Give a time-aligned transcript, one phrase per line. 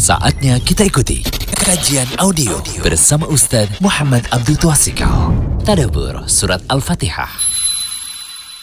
[0.00, 1.20] Saatnya kita ikuti
[1.60, 5.28] kajian audio bersama Ustaz Muhammad Abdul Twasikal.
[5.60, 7.28] Tadabur Surat Al-Fatihah.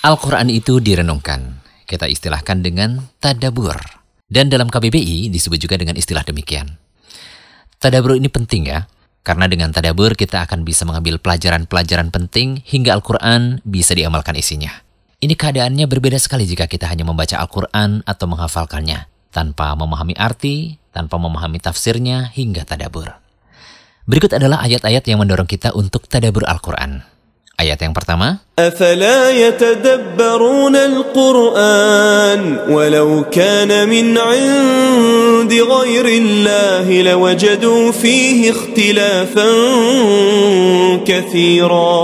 [0.01, 1.61] Al-Quran itu direnungkan.
[1.85, 3.77] Kita istilahkan dengan tadabur.
[4.25, 6.73] Dan dalam KBBI disebut juga dengan istilah demikian.
[7.77, 8.89] Tadabur ini penting ya,
[9.21, 14.73] karena dengan tadabur kita akan bisa mengambil pelajaran-pelajaran penting hingga Al-Quran bisa diamalkan isinya.
[15.21, 19.05] Ini keadaannya berbeda sekali jika kita hanya membaca Al-Quran atau menghafalkannya,
[19.36, 23.10] tanpa memahami arti, tanpa memahami tafsirnya hingga tadabur.
[24.05, 27.06] Berikut adalah ayat-ayat yang mendorong kita untuk tadabur Al-Quran.
[27.52, 39.51] Ayat yang pertama, أفلا يتدبرون القرآن ولو كان من عند غير الله لوجدوا فيه اختلافا
[41.06, 41.95] كثيرا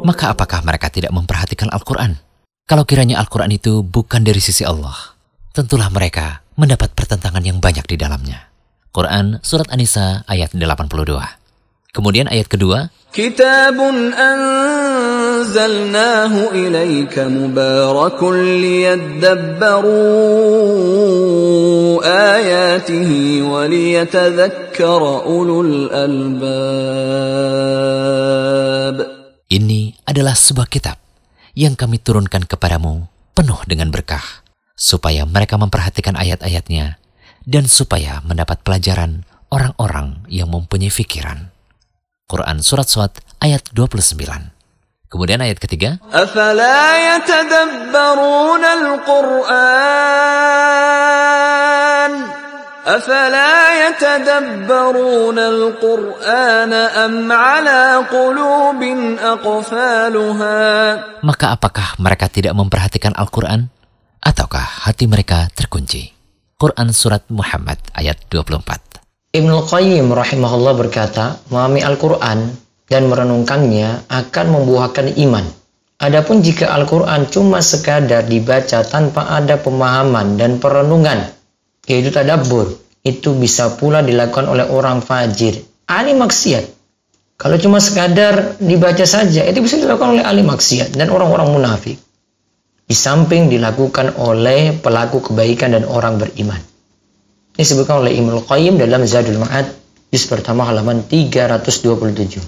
[0.00, 2.16] maka apakah mereka tidak memperhatikan Al-Quran?
[2.64, 4.96] Kalau kiranya Al-Quran itu bukan dari sisi Allah,
[5.52, 8.47] tentulah mereka mendapat pertentangan yang banyak di dalamnya.
[8.95, 10.87] Quran Surat An-Nisa ayat 82.
[11.91, 15.55] Kemudian ayat kedua, Kitabun anzalnahu
[16.51, 20.03] ilayka mubarakun liyadabbaru
[22.03, 26.55] ayatihi waliyatadhakkara ulul albab.
[29.47, 30.99] Ini adalah sebuah kitab
[31.55, 36.96] yang kami turunkan kepadamu penuh dengan berkah supaya mereka memperhatikan ayat-ayatnya
[37.44, 41.50] dan supaya mendapat pelajaran orang-orang yang mempunyai fikiran.
[42.30, 44.54] Quran Surat Suat ayat 29.
[45.10, 46.82] Kemudian ayat ketiga, أفلا
[47.18, 50.10] يتدبرون القرآن
[52.86, 53.54] أفلا
[53.88, 58.82] يتدبرون القرآن أم على قلوب
[59.18, 60.58] أقفالها
[61.26, 63.73] maka apakah mereka tidak memperhatikan Al-Quran?
[64.85, 66.13] Hati mereka terkunci?
[66.61, 69.33] Quran Surat Muhammad ayat 24.
[69.33, 72.53] Ibnu Qayyim rahimahullah berkata, memahami Al-Quran
[72.85, 75.41] dan merenungkannya akan membuahkan iman.
[75.97, 81.33] Adapun jika Al-Quran cuma sekadar dibaca tanpa ada pemahaman dan perenungan,
[81.89, 86.61] yaitu tadabbur, itu bisa pula dilakukan oleh orang fajir, ahli maksiat.
[87.41, 92.04] Kalau cuma sekadar dibaca saja, itu bisa dilakukan oleh ahli maksiat dan orang-orang munafik.
[92.85, 96.61] Di samping dilakukan oleh pelaku kebaikan dan orang beriman.
[97.57, 99.65] Ini disebutkan oleh Ibnu Qayyim dalam Zadul Ma'ad
[100.13, 102.45] juz pertama halaman 327.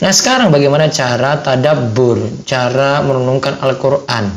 [0.00, 4.32] Nah sekarang bagaimana cara tadabbur, cara merenungkan Al-Quran.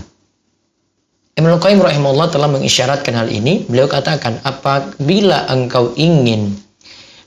[1.33, 3.65] Ibnu Qayyim rahimahullah telah mengisyaratkan hal ini.
[3.65, 6.53] Beliau katakan, apabila engkau ingin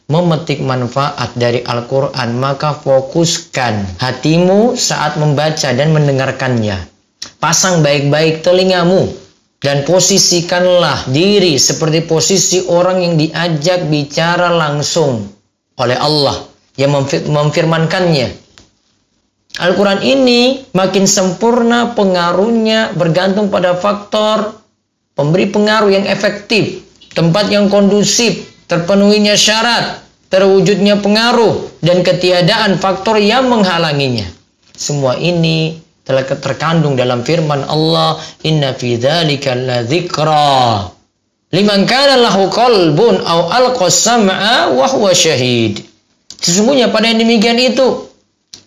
[0.06, 6.95] memetik manfaat dari Al-Quran, maka fokuskan hatimu saat membaca dan mendengarkannya.
[7.46, 9.06] Pasang baik-baik telingamu
[9.62, 15.30] dan posisikanlah diri seperti posisi orang yang diajak bicara langsung
[15.78, 16.42] oleh Allah
[16.74, 18.34] yang memfir- memfirmankannya.
[19.62, 24.58] Al-Quran ini makin sempurna pengaruhnya bergantung pada faktor
[25.14, 26.82] pemberi pengaruh yang efektif,
[27.14, 30.02] tempat yang kondusif, terpenuhinya syarat,
[30.34, 34.26] terwujudnya pengaruh, dan ketiadaan faktor yang menghalanginya.
[34.74, 40.96] Semua ini terkandung dalam firman Allah, Inna fi dzalika ladzikra
[41.54, 45.82] liman kana lahu qalbun aw alqa sam'a wa huwa syahid.
[46.36, 48.06] Sesungguhnya pada yang demikian itu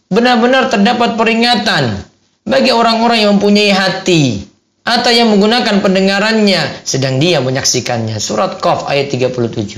[0.10, 2.02] benar-benar terdapat peringatan
[2.48, 4.42] bagi orang-orang yang mempunyai hati
[4.82, 8.18] atau yang menggunakan pendengarannya sedang dia menyaksikannya.
[8.18, 9.78] Surat Qaf ayat 37.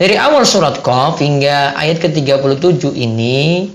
[0.00, 3.68] Dari awal surat Qaf hingga ayat ke-37 ini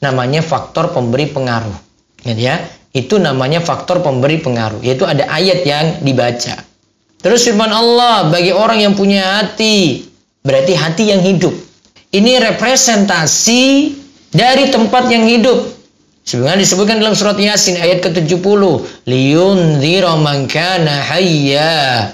[0.00, 1.85] namanya faktor pemberi pengaruh.
[2.34, 6.58] Ya, itu namanya faktor pemberi pengaruh, yaitu ada ayat yang dibaca.
[7.20, 10.08] Terus firman Allah bagi orang yang punya hati,
[10.42, 11.52] berarti hati yang hidup.
[12.10, 13.62] Ini representasi
[14.32, 15.76] dari tempat yang hidup.
[16.26, 18.62] Sebenarnya disebutkan dalam surat Yasin ayat ke-70,
[19.06, 22.10] liyunzira man kana hayya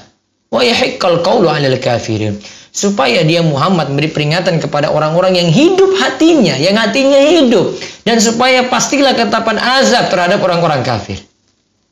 [0.52, 2.36] wa yahiqqal qawlu 'alal kafirin.
[2.72, 7.77] Supaya dia Muhammad memberi peringatan kepada orang-orang yang hidup hatinya, yang hatinya hidup
[8.09, 11.21] dan supaya pastilah ketetapan azab terhadap orang-orang kafir.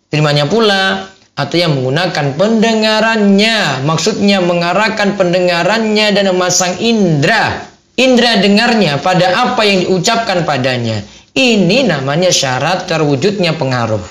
[0.09, 7.65] Firman-Nya pula atau yang menggunakan pendengarannya, maksudnya mengarahkan pendengarannya dan memasang indera,
[8.01, 11.05] indera dengarnya pada apa yang diucapkan padanya.
[11.37, 14.03] Ini namanya syarat terwujudnya pengaruh.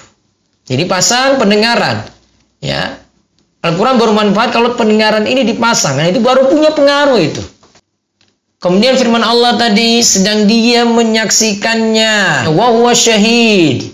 [0.70, 2.06] Jadi pasang pendengaran,
[2.62, 3.09] ya.
[3.60, 7.44] Al-Quran baru manfaat kalau pendengaran ini dipasang, nah itu baru punya pengaruh itu.
[8.60, 13.92] Kemudian firman Allah tadi sedang dia menyaksikannya, wa huwa syahid.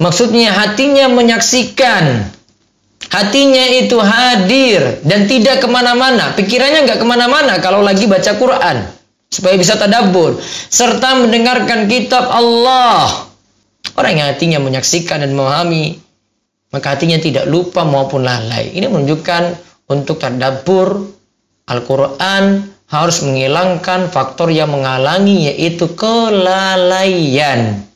[0.00, 2.30] Maksudnya hatinya menyaksikan
[3.10, 6.30] Hatinya itu hadir dan tidak ke mana-mana.
[6.38, 8.86] Pikirannya nggak ke mana-mana kalau lagi baca Quran.
[9.26, 10.38] Supaya bisa tadabur.
[10.70, 13.26] Serta mendengarkan kitab Allah.
[13.98, 15.98] Orang yang hatinya menyaksikan dan memahami.
[16.70, 18.70] Maka hatinya tidak lupa maupun lalai.
[18.70, 19.42] Ini menunjukkan
[19.90, 21.02] untuk tadabur
[21.66, 27.86] Al-Quran harus menghilangkan faktor yang menghalangi yaitu kelalaian.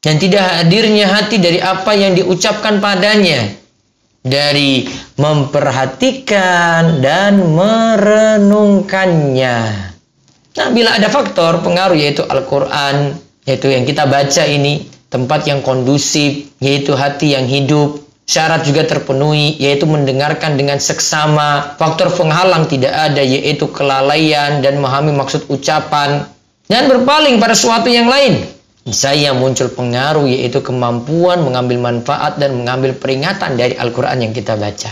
[0.00, 3.60] Dan tidak hadirnya hati dari apa yang diucapkan padanya
[4.20, 4.84] dari
[5.16, 9.56] memperhatikan dan merenungkannya.
[10.50, 13.14] Nah, bila ada faktor pengaruh yaitu Al-Quran,
[13.48, 19.58] yaitu yang kita baca ini, tempat yang kondusif, yaitu hati yang hidup, syarat juga terpenuhi,
[19.58, 26.24] yaitu mendengarkan dengan seksama, faktor penghalang tidak ada, yaitu kelalaian dan memahami maksud ucapan,
[26.70, 32.96] dan berpaling pada suatu yang lain saya muncul pengaruh yaitu kemampuan mengambil manfaat dan mengambil
[32.96, 34.88] peringatan dari Al-Quran yang kita baca.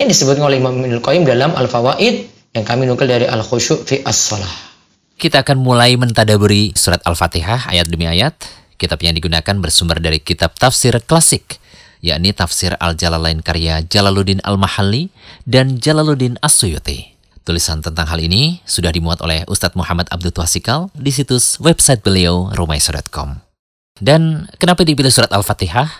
[0.00, 2.14] Ini disebut oleh Imam Ibnul Qayyim dalam Al-Fawaid
[2.56, 4.70] yang kami nukil dari Al-Khusyu' fi As-Salah.
[5.18, 8.38] Kita akan mulai mentadaburi surat Al-Fatihah ayat demi ayat.
[8.78, 11.58] Kitab yang digunakan bersumber dari kitab tafsir klasik,
[11.98, 15.10] yakni tafsir Al-Jalalain karya Jalaluddin Al-Mahalli
[15.42, 17.18] dan Jalaluddin As-Suyuti.
[17.42, 22.54] Tulisan tentang hal ini sudah dimuat oleh Ustadz Muhammad Abdul Twasikal di situs website beliau
[22.54, 23.42] rumaiso.com.
[23.98, 25.90] Dan kenapa dipilih surat Al-Fatihah?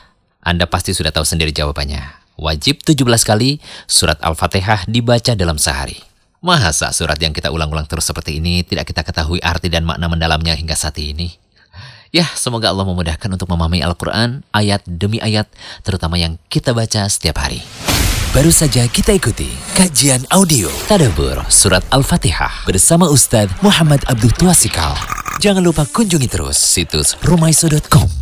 [0.46, 1.98] Anda pasti sudah tahu sendiri jawabannya.
[2.38, 2.94] Wajib 17
[3.26, 3.58] kali
[3.90, 5.98] surat Al-Fatihah dibaca dalam sehari.
[6.38, 10.54] Masa surat yang kita ulang-ulang terus seperti ini tidak kita ketahui arti dan makna mendalamnya
[10.54, 11.47] hingga saat ini?
[12.08, 15.44] Ya, semoga Allah memudahkan untuk memahami Al-Quran ayat demi ayat,
[15.84, 17.60] terutama yang kita baca setiap hari.
[18.32, 24.92] Baru saja kita ikuti kajian audio Tadabur Surat Al-Fatihah bersama Ustadz Muhammad Abdul Tuasikal.
[25.40, 28.17] Jangan lupa kunjungi terus situs rumaiso.com